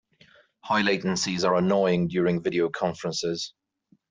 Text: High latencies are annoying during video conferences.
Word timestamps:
High 0.63 0.81
latencies 0.81 1.47
are 1.47 1.53
annoying 1.57 2.07
during 2.07 2.41
video 2.41 2.69
conferences. 2.69 3.53